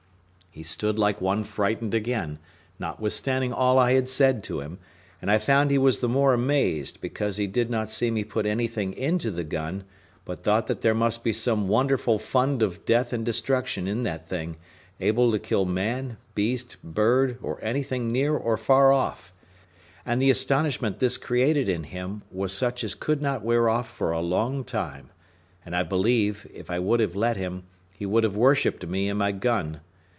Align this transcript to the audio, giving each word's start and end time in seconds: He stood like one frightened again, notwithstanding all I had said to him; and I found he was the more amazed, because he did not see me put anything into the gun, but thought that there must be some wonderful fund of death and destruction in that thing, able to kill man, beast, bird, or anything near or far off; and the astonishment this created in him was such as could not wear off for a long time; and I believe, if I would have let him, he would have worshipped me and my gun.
He 0.53 0.63
stood 0.63 0.99
like 0.99 1.21
one 1.21 1.45
frightened 1.45 1.93
again, 1.93 2.37
notwithstanding 2.77 3.53
all 3.53 3.79
I 3.79 3.93
had 3.93 4.09
said 4.09 4.43
to 4.43 4.59
him; 4.59 4.79
and 5.21 5.31
I 5.31 5.37
found 5.37 5.71
he 5.71 5.77
was 5.77 6.01
the 6.01 6.09
more 6.09 6.33
amazed, 6.33 6.99
because 6.99 7.37
he 7.37 7.47
did 7.47 7.69
not 7.69 7.89
see 7.89 8.11
me 8.11 8.25
put 8.25 8.45
anything 8.45 8.91
into 8.91 9.31
the 9.31 9.45
gun, 9.45 9.85
but 10.25 10.43
thought 10.43 10.67
that 10.67 10.81
there 10.81 10.93
must 10.93 11.23
be 11.23 11.31
some 11.31 11.69
wonderful 11.69 12.19
fund 12.19 12.61
of 12.61 12.83
death 12.85 13.13
and 13.13 13.23
destruction 13.25 13.87
in 13.87 14.03
that 14.03 14.27
thing, 14.27 14.57
able 14.99 15.31
to 15.31 15.39
kill 15.39 15.63
man, 15.63 16.17
beast, 16.35 16.75
bird, 16.83 17.37
or 17.41 17.57
anything 17.63 18.11
near 18.11 18.35
or 18.35 18.57
far 18.57 18.91
off; 18.91 19.31
and 20.05 20.21
the 20.21 20.29
astonishment 20.29 20.99
this 20.99 21.17
created 21.17 21.69
in 21.69 21.83
him 21.85 22.23
was 22.29 22.51
such 22.51 22.83
as 22.83 22.93
could 22.93 23.21
not 23.21 23.41
wear 23.41 23.69
off 23.69 23.87
for 23.89 24.11
a 24.11 24.19
long 24.19 24.65
time; 24.65 25.11
and 25.65 25.73
I 25.77 25.83
believe, 25.83 26.45
if 26.53 26.69
I 26.69 26.77
would 26.77 26.99
have 26.99 27.15
let 27.15 27.37
him, 27.37 27.63
he 27.95 28.05
would 28.05 28.25
have 28.25 28.35
worshipped 28.35 28.85
me 28.85 29.07
and 29.07 29.17
my 29.17 29.31
gun. 29.31 29.79